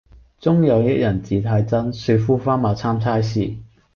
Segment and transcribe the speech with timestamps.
[0.39, 3.53] 中有一人字太真，雪膚花貌參差是。